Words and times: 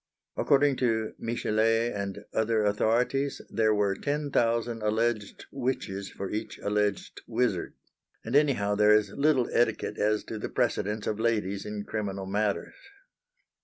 According 0.35 0.77
to 0.77 1.13
Michelet 1.19 1.93
and 1.93 2.25
other 2.33 2.65
authorities 2.65 3.39
there 3.51 3.71
were 3.71 3.93
ten 3.93 4.31
thousand 4.31 4.81
alleged 4.81 5.45
witches 5.51 6.09
for 6.09 6.31
each 6.31 6.57
alleged 6.63 7.21
wizard! 7.27 7.75
and 8.25 8.35
anyhow 8.35 8.73
there 8.73 8.95
is 8.95 9.11
little 9.11 9.47
etiquette 9.53 9.99
as 9.99 10.23
to 10.23 10.39
the 10.39 10.49
precedence 10.49 11.05
of 11.05 11.19
ladies 11.19 11.67
in 11.67 11.83
criminal 11.83 12.25
matters. 12.25 12.73